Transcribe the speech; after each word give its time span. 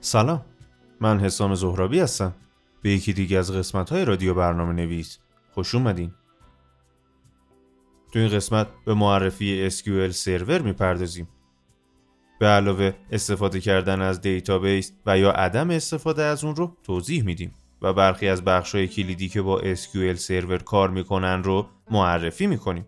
سلام. 0.00 0.44
من 1.00 1.20
حسام 1.20 1.54
زهرابی 1.54 2.00
هستم. 2.00 2.34
به 2.82 2.90
یکی 2.90 3.12
دیگه 3.12 3.38
از 3.38 3.52
قسمت 3.52 3.90
های 3.90 4.04
رادیو 4.04 4.34
برنامه 4.34 4.72
نویس. 4.72 5.18
خوش 5.52 5.74
اومدین. 5.74 6.14
تو 8.12 8.18
این 8.18 8.28
قسمت 8.28 8.66
به 8.84 8.94
معرفی 8.94 9.70
SQL 9.70 10.10
Server 10.10 10.62
می‌پردازیم. 10.62 11.28
به 12.40 12.46
علاوه 12.46 12.92
استفاده 13.10 13.60
کردن 13.60 14.00
از 14.00 14.20
دیتابیس 14.20 14.92
و 15.06 15.18
یا 15.18 15.30
عدم 15.30 15.70
استفاده 15.70 16.22
از 16.22 16.44
اون 16.44 16.56
رو 16.56 16.76
توضیح 16.82 17.24
میدیم 17.24 17.54
و 17.82 17.92
برخی 17.92 18.28
از 18.28 18.44
بخشای 18.44 18.88
کلیدی 18.88 19.28
که 19.28 19.42
با 19.42 19.60
SQL 19.60 20.14
Server 20.14 20.58
کار 20.58 20.90
می‌کنن 20.90 21.42
رو 21.42 21.66
معرفی 21.90 22.46
می‌کنیم. 22.46 22.86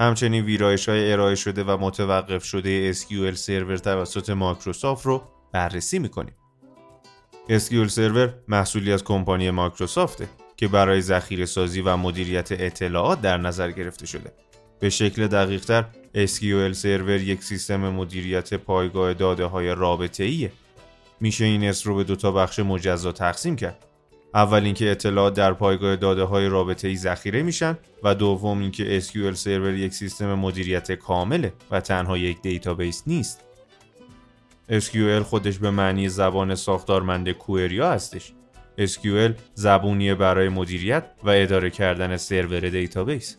همچنین 0.00 0.44
ویرایش 0.44 0.88
های 0.88 1.12
ارائه 1.12 1.34
شده 1.34 1.64
و 1.64 1.76
متوقف 1.80 2.44
شده 2.44 2.92
SQL 2.92 3.34
Server 3.34 3.76
توسط 3.76 4.30
مایکروسافت 4.30 5.06
رو 5.06 5.22
بررسی 5.52 5.98
می‌کنیم. 5.98 6.34
SQL 7.48 7.86
Server 7.86 8.34
محصولی 8.48 8.92
از 8.92 9.04
کمپانی 9.04 9.50
مایکروسافته 9.50 10.28
که 10.56 10.68
برای 10.68 11.00
ذخیره 11.00 11.46
سازی 11.46 11.80
و 11.80 11.96
مدیریت 11.96 12.52
اطلاعات 12.52 13.20
در 13.20 13.36
نظر 13.36 13.70
گرفته 13.70 14.06
شده. 14.06 14.32
به 14.80 14.90
شکل 14.90 15.26
دقیقتر 15.26 15.84
SQL 16.14 16.72
Server 16.72 17.20
یک 17.20 17.42
سیستم 17.42 17.88
مدیریت 17.88 18.54
پایگاه 18.54 19.14
داده 19.14 19.44
های 19.44 19.74
رابطه 19.74 20.24
ایه. 20.24 20.52
میشه 21.20 21.44
این 21.44 21.64
اس 21.64 21.86
رو 21.86 21.94
به 21.94 22.04
دو 22.04 22.16
تا 22.16 22.32
بخش 22.32 22.58
مجزا 22.58 23.12
تقسیم 23.12 23.56
کرد. 23.56 23.84
اول 24.34 24.64
اینکه 24.64 24.90
اطلاعات 24.90 25.34
در 25.34 25.52
پایگاه 25.52 25.96
داده 25.96 26.22
های 26.22 26.46
رابطه 26.48 26.88
ای 26.88 26.96
ذخیره 26.96 27.42
میشن 27.42 27.78
و 28.02 28.14
دوم 28.14 28.60
اینکه 28.60 29.00
SQL 29.00 29.34
Server 29.34 29.74
یک 29.74 29.94
سیستم 29.94 30.34
مدیریت 30.34 30.92
کامله 30.92 31.52
و 31.70 31.80
تنها 31.80 32.18
یک 32.18 32.42
دیتابیس 32.42 33.02
نیست. 33.06 33.47
SQL 34.70 35.22
خودش 35.22 35.58
به 35.58 35.70
معنی 35.70 36.08
زبان 36.08 36.54
ساختارمند 36.54 37.30
query 37.30 37.82
ا 37.82 37.92
هستش. 37.92 38.32
SQL 38.78 39.32
زبونیه 39.54 40.14
برای 40.14 40.48
مدیریت 40.48 41.04
و 41.24 41.30
اداره 41.30 41.70
کردن 41.70 42.16
سرور 42.16 42.60
دیتابیس. 42.60 43.36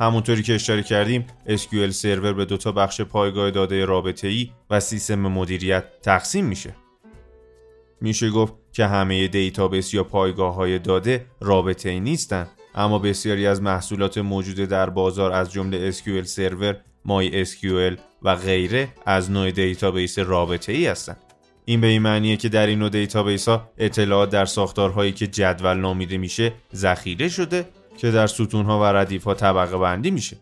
همونطوری 0.00 0.42
که 0.42 0.54
اشاره 0.54 0.82
کردیم 0.82 1.26
SQL 1.46 1.90
Server 1.90 2.32
به 2.32 2.44
دو 2.44 2.56
تا 2.56 2.72
بخش 2.72 3.00
پایگاه 3.00 3.50
داده 3.50 3.84
رابطه 3.84 4.28
ای 4.28 4.50
و 4.70 4.80
سیستم 4.80 5.18
مدیریت 5.18 5.84
تقسیم 6.02 6.44
میشه. 6.44 6.74
میشه 8.00 8.30
گفت 8.30 8.52
که 8.72 8.86
همه 8.86 9.28
دیتابیس 9.28 9.94
یا 9.94 10.04
پایگاه 10.04 10.54
های 10.54 10.78
داده 10.78 11.26
رابطه 11.40 11.90
ای 11.90 12.00
نیستن 12.00 12.46
اما 12.74 12.98
بسیاری 12.98 13.46
از 13.46 13.62
محصولات 13.62 14.18
موجود 14.18 14.56
در 14.56 14.90
بازار 14.90 15.32
از 15.32 15.52
جمله 15.52 15.92
SQL 15.92 16.22
Server 16.22 16.76
MySQL 17.04 17.98
و 18.22 18.36
غیره 18.36 18.88
از 19.06 19.30
نوع 19.30 19.50
دیتابیس 19.50 20.18
رابطه 20.18 20.72
ای 20.72 20.86
هستند. 20.86 21.16
این 21.64 21.80
به 21.80 21.86
این 21.86 22.02
معنیه 22.02 22.36
که 22.36 22.48
در 22.48 22.66
این 22.66 22.78
نوع 22.78 22.88
دیتابیس 22.88 23.48
ها 23.48 23.70
اطلاعات 23.78 24.30
در 24.30 24.44
ساختارهایی 24.44 25.12
که 25.12 25.26
جدول 25.26 25.76
نامیده 25.76 26.18
میشه 26.18 26.52
ذخیره 26.74 27.28
شده 27.28 27.68
که 27.96 28.10
در 28.10 28.26
ستونها 28.26 28.80
و 28.80 28.84
ردیف 28.84 29.24
ها 29.24 29.34
طبقه 29.34 29.78
بندی 29.78 30.10
میشه. 30.10 30.36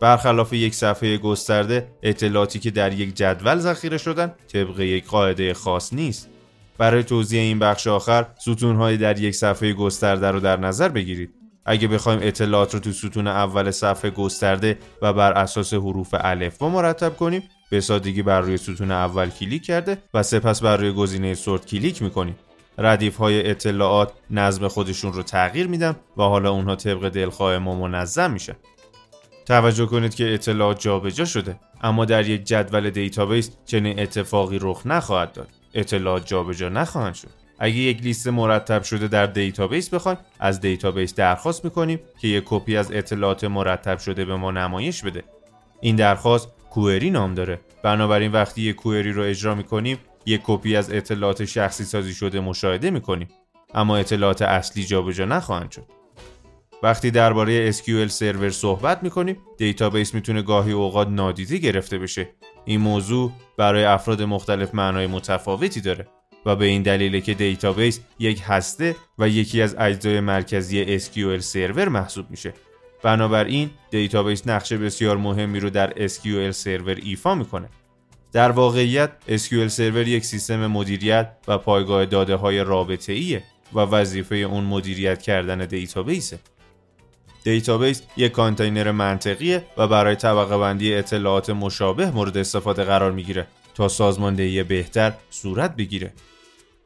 برخلاف 0.00 0.52
یک 0.52 0.74
صفحه 0.74 1.16
گسترده 1.18 1.88
اطلاعاتی 2.02 2.58
که 2.58 2.70
در 2.70 2.92
یک 2.92 3.14
جدول 3.14 3.58
ذخیره 3.58 3.98
شدن 3.98 4.34
طبق 4.52 4.80
یک 4.80 5.06
قاعده 5.06 5.54
خاص 5.54 5.92
نیست. 5.92 6.28
برای 6.78 7.02
توضیح 7.02 7.40
این 7.40 7.58
بخش 7.58 7.86
آخر 7.86 8.26
ستونهایی 8.40 8.96
در 8.96 9.20
یک 9.20 9.34
صفحه 9.34 9.72
گسترده 9.72 10.30
رو 10.30 10.40
در 10.40 10.56
نظر 10.56 10.88
بگیرید. 10.88 11.41
اگه 11.66 11.88
بخوایم 11.88 12.20
اطلاعات 12.22 12.74
رو 12.74 12.80
تو 12.80 12.92
ستون 12.92 13.26
اول 13.26 13.70
صفحه 13.70 14.10
گسترده 14.10 14.78
و 15.02 15.12
بر 15.12 15.32
اساس 15.32 15.74
حروف 15.74 16.14
الف 16.20 16.62
مرتب 16.62 17.16
کنیم 17.16 17.42
به 17.70 17.80
سادگی 17.80 18.22
بر 18.22 18.40
روی 18.40 18.56
ستون 18.56 18.90
اول 18.90 19.30
کلیک 19.30 19.64
کرده 19.64 19.98
و 20.14 20.22
سپس 20.22 20.62
بر 20.62 20.76
روی 20.76 20.92
گزینه 20.92 21.34
sort 21.34 21.66
کلیک 21.66 22.02
می‌کنیم. 22.02 22.36
ردیف 22.78 23.16
های 23.16 23.50
اطلاعات 23.50 24.12
نظم 24.30 24.68
خودشون 24.68 25.12
رو 25.12 25.22
تغییر 25.22 25.66
میدن 25.66 25.96
و 26.16 26.22
حالا 26.22 26.50
اونها 26.50 26.76
طبق 26.76 27.08
دلخواه 27.08 27.58
ما 27.58 27.74
منظم 27.74 28.30
میشن. 28.30 28.56
توجه 29.46 29.86
کنید 29.86 30.14
که 30.14 30.34
اطلاعات 30.34 30.80
جابجا 30.80 31.24
شده 31.24 31.60
اما 31.82 32.04
در 32.04 32.28
یک 32.28 32.44
جدول 32.44 32.90
دیتابیس 32.90 33.50
چنین 33.66 34.00
اتفاقی 34.00 34.58
رخ 34.60 34.82
نخواهد 34.86 35.32
داد. 35.32 35.48
اطلاعات 35.74 36.26
جابجا 36.26 36.68
نخواهند 36.68 37.14
شد. 37.14 37.41
اگه 37.58 37.74
یک 37.74 38.02
لیست 38.02 38.28
مرتب 38.28 38.82
شده 38.82 39.08
در 39.08 39.26
دیتابیس 39.26 39.94
بخوایم 39.94 40.18
از 40.40 40.60
دیتابیس 40.60 41.14
درخواست 41.14 41.64
می‌کنیم 41.64 42.00
که 42.18 42.28
یک 42.28 42.44
کپی 42.46 42.76
از 42.76 42.92
اطلاعات 42.92 43.44
مرتب 43.44 43.98
شده 43.98 44.24
به 44.24 44.36
ما 44.36 44.50
نمایش 44.50 45.02
بده. 45.02 45.24
این 45.80 45.96
درخواست 45.96 46.48
query 46.70 47.10
نام 47.10 47.34
داره. 47.34 47.60
بنابراین 47.82 48.32
وقتی 48.32 48.62
یک 48.62 48.76
query 48.76 49.12
رو 49.12 49.22
اجرا 49.22 49.54
می‌کنیم 49.54 49.98
یک 50.26 50.40
کپی 50.44 50.76
از 50.76 50.92
اطلاعات 50.92 51.44
شخصی 51.44 51.84
سازی 51.84 52.14
شده 52.14 52.40
مشاهده 52.40 52.90
می‌کنیم. 52.90 53.28
اما 53.74 53.96
اطلاعات 53.96 54.42
اصلی 54.42 54.84
جابجا 54.84 55.24
نخواهند 55.24 55.70
شد. 55.70 55.86
وقتی 56.82 57.10
درباره 57.10 57.72
SQL 57.72 58.06
Server 58.06 58.50
صحبت 58.50 59.02
می‌کنیم 59.02 59.36
دیتابیس 59.58 60.14
می‌تونه 60.14 60.42
گاهی 60.42 60.72
اوقات 60.72 61.08
نادیده 61.08 61.58
گرفته 61.58 61.98
بشه. 61.98 62.28
این 62.64 62.80
موضوع 62.80 63.32
برای 63.58 63.84
افراد 63.84 64.22
مختلف 64.22 64.74
معنای 64.74 65.06
متفاوتی 65.06 65.80
داره. 65.80 66.08
و 66.46 66.56
به 66.56 66.64
این 66.64 66.82
دلیله 66.82 67.20
که 67.20 67.34
دیتابیس 67.34 68.00
یک 68.18 68.42
هسته 68.46 68.96
و 69.18 69.28
یکی 69.28 69.62
از 69.62 69.76
اجزای 69.78 70.20
مرکزی 70.20 70.98
SQL 70.98 71.38
Server 71.38 71.88
محسوب 71.88 72.30
میشه. 72.30 72.54
بنابراین 73.02 73.70
دیتابیس 73.90 74.46
نقش 74.46 74.72
بسیار 74.72 75.16
مهمی 75.16 75.60
رو 75.60 75.70
در 75.70 76.08
SQL 76.08 76.50
Server 76.50 76.98
ایفا 77.02 77.34
می‌کنه. 77.34 77.68
در 78.32 78.50
واقعیت 78.50 79.10
SQL 79.28 79.66
Server 79.66 80.08
یک 80.08 80.24
سیستم 80.24 80.66
مدیریت 80.66 81.32
و 81.48 81.58
پایگاه 81.58 82.04
داده 82.04 82.34
های 82.36 82.58
رابطه 82.64 83.12
ایه 83.12 83.42
و 83.72 83.78
وظیفه 83.78 84.36
اون 84.36 84.64
مدیریت 84.64 85.22
کردن 85.22 85.66
دیتابیسه. 85.66 86.38
دیتابیس 87.44 88.02
یک 88.16 88.32
کانتینر 88.32 88.90
منطقیه 88.90 89.64
و 89.76 89.88
برای 89.88 90.14
طبقه 90.14 90.58
بندی 90.58 90.94
اطلاعات 90.94 91.50
مشابه 91.50 92.10
مورد 92.10 92.36
استفاده 92.36 92.84
قرار 92.84 93.12
می‌گیره 93.12 93.46
تا 93.74 93.88
سازماندهی 93.88 94.62
بهتر 94.62 95.12
صورت 95.30 95.76
بگیره. 95.76 96.12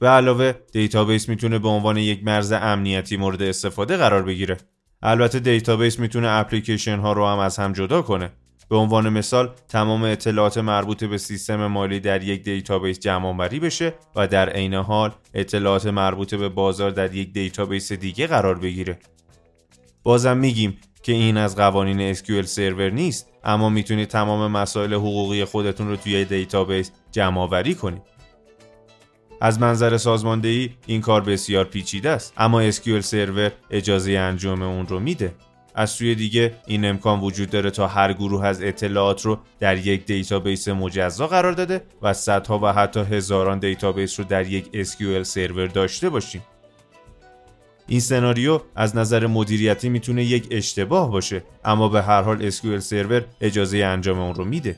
به 0.01 0.09
علاوه 0.09 0.53
دیتابیس 0.73 1.29
می‌تونه 1.29 1.59
به 1.59 1.69
عنوان 1.69 1.97
یک 1.97 2.25
مرز 2.25 2.53
امنیتی 2.53 3.17
مورد 3.17 3.43
استفاده 3.43 3.97
قرار 3.97 4.23
بگیره. 4.23 4.57
البته 5.03 5.41
دیتابیس 5.41 5.99
می‌تونه 5.99 6.29
اپلیکیشن 6.31 6.99
ها 6.99 7.13
رو 7.13 7.27
هم 7.27 7.39
از 7.39 7.57
هم 7.57 7.73
جدا 7.73 8.03
کنه. 8.03 8.31
به 8.69 8.77
عنوان 8.77 9.09
مثال 9.09 9.51
تمام 9.69 10.03
اطلاعات 10.03 10.59
مربوط 10.59 11.05
به 11.05 11.19
سیستم 11.19 11.67
مالی 11.67 12.01
در 12.01 12.23
یک 12.23 12.43
دیتابیس 12.43 12.99
جمع 12.99 13.27
آوری 13.27 13.61
بشه 13.61 13.95
و 14.17 14.27
در 14.27 14.49
عین 14.49 14.75
حال 14.75 15.13
اطلاعات 15.35 15.87
مربوط 15.87 16.35
به 16.35 16.49
بازار 16.49 16.91
در 16.91 17.15
یک 17.15 17.33
دیتابیس 17.33 17.93
دیگه 17.93 18.27
قرار 18.27 18.59
بگیره. 18.59 18.99
بازم 20.03 20.37
میگیم 20.37 20.79
که 21.03 21.13
این 21.13 21.37
از 21.37 21.57
قوانین 21.57 22.15
SQL 22.15 22.45
Server 22.45 22.91
نیست 22.91 23.29
اما 23.45 23.69
می‌تونید 23.69 24.09
تمام 24.09 24.51
مسائل 24.51 24.95
حقوقی 24.95 25.45
خودتون 25.45 25.89
رو 25.89 25.97
توی 25.97 26.25
دیتابیس 26.25 26.91
جمع 27.13 27.41
آوری 27.41 27.75
کنید. 27.75 28.16
از 29.41 29.61
منظر 29.61 29.97
سازماندهی 29.97 30.71
این 30.87 31.01
کار 31.01 31.21
بسیار 31.21 31.65
پیچیده 31.65 32.11
است. 32.11 32.33
اما 32.37 32.71
SQL 32.71 33.01
Server 33.01 33.53
اجازه 33.71 34.13
انجام 34.13 34.63
اون 34.63 34.87
رو 34.87 35.01
میده. 35.01 35.35
از 35.75 35.91
سوی 35.91 36.15
دیگه 36.15 36.55
این 36.67 36.85
امکان 36.85 37.21
وجود 37.21 37.51
داره 37.51 37.71
تا 37.71 37.87
هر 37.87 38.13
گروه 38.13 38.47
از 38.47 38.63
اطلاعات 38.63 39.23
رو 39.23 39.39
در 39.61 39.87
یک 39.87 40.07
دیتابیس 40.07 40.69
مجزا 40.69 41.27
قرار 41.27 41.53
داده 41.53 41.83
و 42.03 42.13
صدها 42.13 42.61
و 42.63 42.67
حتی 42.73 43.01
هزاران 43.01 43.59
دیتابیس 43.59 44.21
رو 44.21 44.27
در 44.27 44.47
یک 44.47 44.87
SQL 44.87 45.23
Server 45.23 45.67
داشته 45.67 46.09
باشیم. 46.09 46.43
این 47.89 48.01
سناریو 48.01 48.61
از 48.77 48.97
نظر 48.97 49.27
مدیریتی 49.27 49.89
می‌تونه 49.89 50.25
یک 50.25 50.47
اشتباه 50.51 51.11
باشه 51.11 51.43
اما 51.65 51.89
به 51.89 52.03
هر 52.03 52.23
حال 52.23 52.51
SQL 52.51 52.79
Server 52.79 53.25
اجازه 53.41 53.79
انجام 53.79 54.21
اون 54.21 54.35
رو 54.35 54.45
میده. 54.45 54.77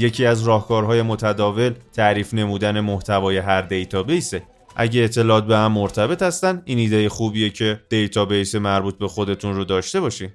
یکی 0.00 0.26
از 0.26 0.42
راهکارهای 0.42 1.02
متداول 1.02 1.74
تعریف 1.92 2.34
نمودن 2.34 2.80
محتوای 2.80 3.36
هر 3.38 3.62
دیتابیسه. 3.62 4.42
اگه 4.76 5.02
اطلاعات 5.02 5.46
به 5.46 5.56
هم 5.56 5.72
مرتبط 5.72 6.22
هستن 6.22 6.62
این 6.64 6.78
ایده 6.78 7.08
خوبیه 7.08 7.50
که 7.50 7.80
دیتابیس 7.88 8.54
مربوط 8.54 8.98
به 8.98 9.08
خودتون 9.08 9.54
رو 9.54 9.64
داشته 9.64 10.00
باشین 10.00 10.28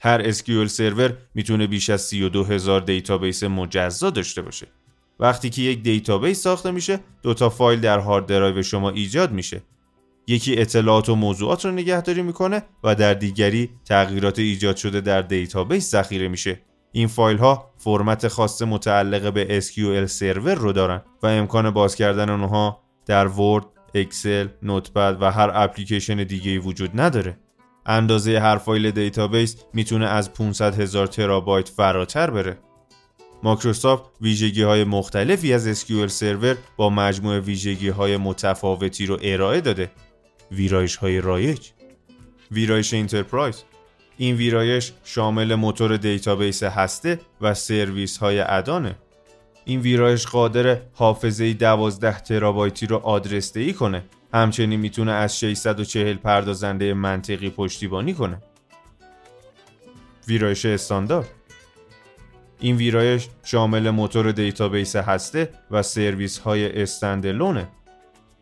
هر 0.00 0.32
SQL 0.32 0.66
Server 0.66 1.16
می‌تونه 1.34 1.66
بیش 1.66 1.90
از 1.90 2.02
32 2.02 2.44
هزار 2.44 2.80
دیتابیس 2.80 3.44
مجزا 3.44 4.10
داشته 4.10 4.42
باشه. 4.42 4.66
وقتی 5.20 5.50
که 5.50 5.62
یک 5.62 5.82
دیتابیس 5.82 6.42
ساخته 6.42 6.70
میشه 6.70 7.00
دو 7.22 7.34
تا 7.34 7.48
فایل 7.48 7.80
در 7.80 7.98
hard 7.98 8.26
drive 8.26 8.62
شما 8.62 8.90
ایجاد 8.90 9.32
میشه. 9.32 9.62
یکی 10.26 10.56
اطلاعات 10.58 11.08
و 11.08 11.14
موضوعات 11.14 11.64
رو 11.64 11.70
نگهداری 11.70 12.22
می‌کنه 12.22 12.62
و 12.84 12.94
در 12.94 13.14
دیگری 13.14 13.70
تغییرات 13.84 14.38
ایجاد 14.38 14.76
شده 14.76 15.00
در 15.00 15.22
دیتابیس 15.22 15.90
ذخیره 15.90 16.28
میشه. 16.28 16.60
این 16.92 17.08
فایل 17.08 17.38
ها 17.38 17.70
فرمت 17.76 18.28
خاص 18.28 18.62
متعلق 18.62 19.32
به 19.32 19.60
SQL 19.60 20.04
Server 20.06 20.54
رو 20.54 20.72
دارن 20.72 21.02
و 21.22 21.26
امکان 21.26 21.70
باز 21.70 21.94
کردن 21.94 22.30
اونها 22.30 22.82
در 23.06 23.26
Word، 23.26 23.66
Excel، 23.94 24.48
Notepad 24.62 25.16
و 25.20 25.30
هر 25.30 25.50
اپلیکیشن 25.54 26.24
دیگه 26.24 26.58
وجود 26.58 27.00
نداره. 27.00 27.38
اندازه 27.86 28.40
هر 28.40 28.56
فایل 28.56 28.90
دیتابیس 28.90 29.56
می‌تونه 29.72 30.06
از 30.06 30.32
500 30.32 30.80
هزار 30.80 31.06
ترابایت 31.06 31.68
فراتر 31.68 32.30
بره. 32.30 32.58
مایکروسافت 33.42 34.04
ویژگی 34.20 34.62
های 34.62 34.84
مختلفی 34.84 35.52
از 35.52 35.82
SQL 35.82 36.06
Server 36.06 36.56
با 36.76 36.90
مجموع 36.90 37.38
ویژگی 37.38 37.88
های 37.88 38.16
متفاوتی 38.16 39.06
رو 39.06 39.18
ارائه 39.22 39.60
داده 39.60 39.90
ویرایش 40.50 40.96
های 40.96 41.20
رایج 41.20 41.68
ویرایش 42.50 42.94
Enterprise 42.94 43.64
این 44.22 44.36
ویرایش 44.36 44.92
شامل 45.04 45.54
موتور 45.54 45.96
دیتابیس 45.96 46.62
هسته 46.62 47.20
و 47.40 47.54
سرویس 47.54 48.18
های 48.18 48.40
add-on 48.40 48.81
ه. 48.81 48.94
این 49.64 49.80
ویرایش 49.80 50.26
قادر 50.26 50.78
حافظه 50.92 51.52
12 51.52 52.20
ترابایتی 52.20 52.86
رو 52.86 52.96
آدرس 52.96 53.52
دهی 53.52 53.72
کنه. 53.72 54.04
همچنین 54.34 54.80
می‌تونه 54.80 55.12
از 55.12 55.38
640 55.38 56.16
پردازنده 56.16 56.94
منطقی 56.94 57.50
پشتیبانی 57.50 58.14
کنه. 58.14 58.42
ویرایش 60.28 60.66
استاندارد. 60.66 61.28
این 62.60 62.76
ویرایش 62.76 63.28
شامل 63.44 63.90
موتور 63.90 64.32
دیتابیس 64.32 64.96
هسته 64.96 65.48
و 65.70 65.82
سرویس 65.82 66.38
های 66.38 66.82
standalone 66.82 67.60
ه 67.60 67.68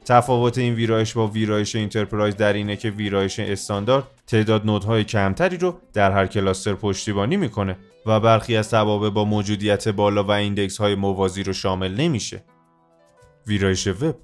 تفاوت 0.05 0.59
این 0.59 0.75
ویرایش 0.75 1.13
با 1.13 1.27
ویرایش 1.27 1.77
Enterprise 1.77 2.37
در 2.37 2.53
اینه 2.53 2.77
که 2.77 2.91
ویرایش 2.91 3.39
استاندارد 3.41 4.05
تعداد 4.31 4.67
node 4.67 4.92
های 4.92 5.05
کمتری 5.05 5.57
رو 5.57 5.79
در 5.93 6.13
هر 6.13 6.27
cluster 6.27 6.75
پشتیبانی 6.75 7.37
می‌کنه 7.37 7.79
و 8.07 8.21
برخی 8.21 8.57
از 8.57 8.71
توابع 8.71 9.11
با 9.11 9.25
موجودیت 9.25 9.89
بالا 9.89 10.25
و 10.25 10.31
index 10.31 10.79
های 10.79 10.95
موازی 10.95 11.43
رو 11.43 11.53
شامل 11.53 11.95
نمیشه. 11.95 12.45
ویرایش 13.47 13.87
وب 13.87 14.17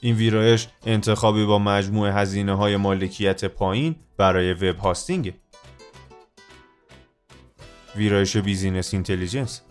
این 0.00 0.16
ویرایش 0.16 0.68
انتخابی 0.86 1.44
با 1.44 1.58
مجموع 1.58 2.08
هزینه 2.08 2.56
های 2.56 2.76
مالکیت 2.76 3.44
پایین 3.44 3.96
برای 4.16 4.52
web 4.52 4.78
hosting 4.78 5.22
ه. 5.22 5.34
ویرایش 7.96 8.36
Business 8.36 8.94
Intelligence 8.94 9.62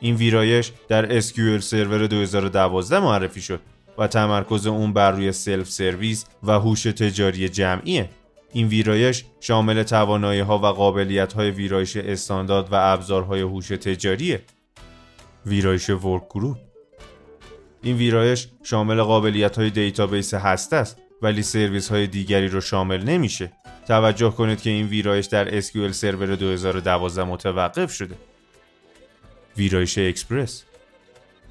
این 0.00 0.14
ویرایش 0.14 0.72
در 0.88 1.20
SQL 1.20 1.60
Server 1.60 2.06
2012 2.06 3.00
معرفی 3.00 3.40
شد 3.40 3.60
و 3.98 4.06
تمرکز 4.06 4.66
اون 4.66 4.92
بر 4.92 5.10
روی 5.10 5.32
self-service 5.32 6.24
و 6.42 6.52
هوش 6.52 6.82
تجاری 6.82 7.48
جمعیه 7.48 8.10
این 8.56 8.68
ویرایش 8.68 9.24
شامل 9.40 9.82
توانایی 9.82 10.40
ها 10.40 10.58
و 10.58 10.66
قابلیت 10.66 11.32
های 11.32 11.50
ویرایش 11.50 11.96
استاندارد 11.96 12.72
و 12.72 12.74
ابزارهای 12.74 13.40
هوش 13.40 13.68
تجاریه. 13.68 14.42
ویرایش 15.46 15.90
Workgroup. 15.90 16.56
این 17.82 17.96
ویرایش 17.96 18.48
شامل 18.62 19.02
قابلیت 19.02 19.58
های 19.58 19.70
دیتابیس 19.70 20.34
هسته 20.34 20.76
است 20.76 20.98
ولی 21.22 21.42
سرویس 21.42 21.88
های 21.88 22.06
دیگری 22.06 22.48
رو 22.48 22.60
شامل 22.60 23.02
نمیشه. 23.02 23.52
توجه 23.88 24.30
کنید 24.30 24.62
که 24.62 24.70
این 24.70 24.86
ویرایش 24.86 25.26
در 25.26 25.60
SQL 25.60 25.90
Server 25.90 26.36
2012 26.36 27.24
متوقف 27.24 27.92
شده. 27.92 28.14
ویرایش 29.56 29.98
اکسپرس. 29.98 30.64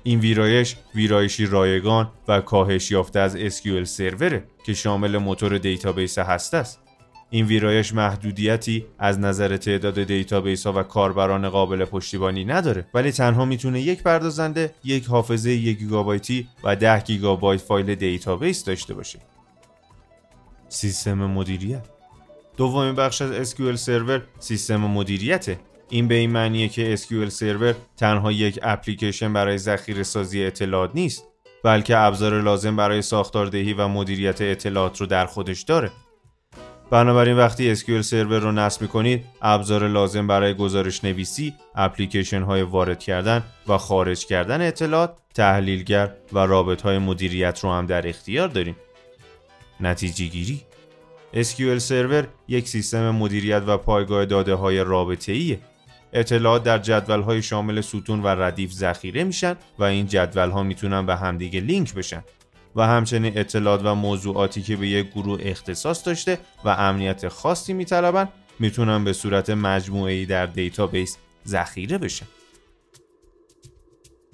این 0.04 0.19
ویرایش 0.19 0.75
ویرایشی 0.96 1.46
رایگان 1.46 2.12
و 2.28 2.42
کاهش 2.42 2.92
یافته 2.92 3.19
از 3.19 3.38
SQL 3.38 3.84
Server 3.84 4.35
ه 4.35 4.44
که 4.66 4.74
شامل 4.74 5.18
موتور 5.18 5.57
دیتابیس 5.57 6.18
هسته 6.18 6.57
است. 6.57 6.85
این 7.30 7.45
ویرایش 7.45 7.94
محدودیتی 7.94 8.86
از 9.00 9.19
نظر 9.19 9.57
تعداد 9.57 10.04
دیتابیس 10.04 10.68
ها 10.68 10.74
و 10.74 10.83
کاربران 10.83 11.50
قابل 11.50 11.86
پشتیبانی 11.86 12.45
نداره. 12.45 12.88
ولی 12.94 13.12
تنها 13.12 13.45
می‌تونه 13.45 13.81
یک 13.81 14.04
پردازنده 14.04 14.75
یک 14.83 15.06
حافظه 15.06 15.51
یک 15.51 15.77
گیگابایتی 15.77 16.48
و 16.63 16.75
10 16.75 17.00
گیگابایت 17.00 17.62
فایل 17.62 17.95
دیتابیس 17.95 18.63
داشته 18.63 18.94
باشه. 18.94 19.19
سیستم 20.69 21.13
مدیریت. 21.13 21.86
دومین 22.57 22.95
بخش 22.95 23.22
از 23.22 23.54
SQL 23.54 23.75
سرور 23.75 24.21
سیستم 24.39 24.75
مدیریته. 24.78 25.60
این 25.89 26.07
به 26.07 26.16
این 26.16 26.31
معنیه 26.31 26.68
که 26.68 26.98
SQL 26.98 27.30
سرور 27.30 27.75
تنها 27.98 28.31
یک 28.31 28.60
اپلیکیشن 28.63 29.33
برای 29.33 29.57
ذخیره 29.57 30.04
سازی 30.04 30.44
اطلاعات 30.44 30.92
نیست 30.94 31.24
بلکه 31.63 31.98
ابزار 31.98 32.42
لازم 32.42 32.75
برای 32.75 33.01
ساختاردهی 33.01 33.74
و 33.74 33.88
مدیریت 33.88 34.42
اطلاعات 34.42 35.01
رو 35.01 35.07
در 35.07 35.25
خودش 35.25 35.62
داره. 35.62 35.92
بنابراین 36.90 37.38
وقتی 37.38 37.76
SQL 37.76 38.02
سرور 38.02 38.40
رو 38.40 38.52
نصب 38.52 38.82
می‌کنید 38.82 39.26
ابزار 39.42 39.88
لازم 39.88 40.28
برای 40.28 40.54
گزارش 40.54 41.04
نویسی 41.04 41.54
اپلیکیشن 41.76 42.42
های 42.42 42.62
وارد 42.62 43.00
کردن 43.00 43.44
و 43.68 43.78
خارج 43.78 44.26
کردن 44.26 44.62
اطلاعات 44.62 45.18
تحلیلگر 45.34 46.12
و 46.34 46.40
رابط 46.40 46.82
های 46.82 46.98
مدیریت 46.98 47.60
رو 47.60 47.72
هم 47.72 47.86
در 47.86 48.08
اختیار 48.08 48.48
داریم. 48.48 48.76
نتیجه 49.80 50.26
گیری. 50.26 50.62
SQL 51.34 51.78
Server 51.78 52.28
یک 52.48 52.68
سیستم 52.68 53.10
مدیریت 53.10 53.64
و 53.68 53.78
پایگاه 53.78 54.26
داده 54.26 54.54
های 54.54 54.84
رابطه 54.84 55.31
ایه. 55.31 55.60
اطلاعات 56.14 56.64
در 56.64 56.78
جدول 56.78 57.22
های 57.22 57.42
شامل 57.42 57.81
ستون 57.81 58.24
و 58.24 58.28
ردیف 58.28 58.72
ذخیره 58.72 59.24
میشن 59.24 59.56
و 59.80 59.84
این 59.84 60.08
جدول 60.08 60.50
ها 60.50 60.64
می‌تونن 60.64 61.06
به 61.06 61.16
همدیگه 61.16 61.60
لینک 61.60 61.94
بشن. 61.94 62.24
و 62.75 62.88
همچنین 62.88 63.38
اطلاعات 63.38 63.81
و 63.83 63.95
موضوعاتی 63.95 64.62
که 64.62 64.75
به 64.75 64.88
یک 64.88 65.12
گروه 65.12 65.39
اختصاص 65.42 66.07
داشته 66.07 66.39
و 66.66 66.69
امنیت 66.69 67.27
خاصی 67.27 67.74
میطلبن 67.74 68.30
می‌تونن 68.60 69.04
به 69.04 69.13
صورت 69.13 69.50
مجموعه 69.50 70.25
در 70.25 70.45
دیتابیس 70.45 71.18
ذخیره 71.48 71.98
بشن. 71.98 72.25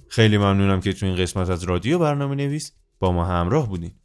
خیلی 0.07 0.37
ممنونم 0.37 0.79
که 0.79 0.93
تو 0.93 1.05
این 1.05 1.15
قسمت 1.15 1.49
از 1.49 1.63
رادیو 1.63 1.99
برنامه 1.99 2.35
نویس 2.35 2.71
با 2.99 3.11
ما 3.11 3.25
همراه 3.25 3.69
بودین. 3.69 4.00